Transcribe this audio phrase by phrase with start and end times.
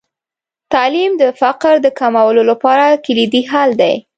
[0.73, 3.93] تعلیم د فقر د کمولو لپاره کلیدي حل دی.